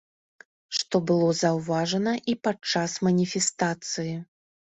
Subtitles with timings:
[0.77, 4.13] Што было заўважна і падчас маніфестацыі.